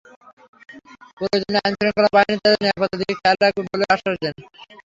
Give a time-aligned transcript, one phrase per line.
[1.17, 4.35] প্রয়োজনে আইনশৃঙ্খলা বাহিনী তাদের নিরাপত্তার দিকে খেয়াল রাখবে বলেও আশ্বাস দেন।